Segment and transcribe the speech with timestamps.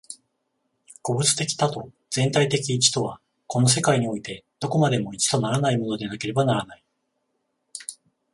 [1.03, 6.83] 個物的多と全体的一とは、この世界においてどこまでも一とならないものでなければならない。